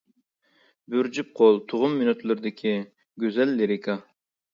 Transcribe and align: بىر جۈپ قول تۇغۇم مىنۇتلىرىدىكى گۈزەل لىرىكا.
بىر 0.93 1.09
جۈپ 1.17 1.29
قول 1.39 1.59
تۇغۇم 1.73 1.97
مىنۇتلىرىدىكى 1.99 2.73
گۈزەل 3.25 3.53
لىرىكا. 3.61 3.97